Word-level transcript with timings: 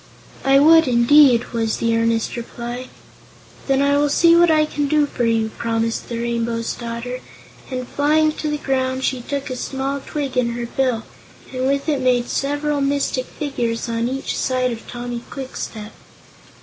"I 0.43 0.57
would, 0.57 0.87
indeed," 0.87 1.53
was 1.53 1.77
the 1.77 1.95
earnest 1.95 2.35
reply. 2.35 2.87
"Then 3.67 3.83
I 3.83 3.99
will 3.99 4.09
see 4.09 4.35
what 4.35 4.49
I 4.49 4.65
can 4.65 4.87
do 4.87 5.05
for 5.05 5.25
you," 5.25 5.49
promised 5.59 6.09
the 6.09 6.17
Rainbow's 6.17 6.73
Daughter, 6.73 7.19
and 7.69 7.87
flying 7.87 8.31
to 8.37 8.49
the 8.49 8.57
ground 8.57 9.03
she 9.03 9.21
took 9.21 9.51
a 9.51 9.55
small 9.55 10.01
twig 10.03 10.35
in 10.35 10.53
her 10.53 10.65
bill 10.65 11.03
and 11.53 11.67
with 11.67 11.87
it 11.87 12.01
made 12.01 12.29
several 12.29 12.81
mystic 12.81 13.27
figures 13.27 13.87
on 13.87 14.09
each 14.09 14.35
side 14.35 14.71
of 14.71 14.87
Tommy 14.87 15.21
Kwikstep. 15.29 15.91